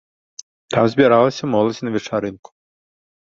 [0.75, 2.49] Там збіралася моладзь на вечарынку.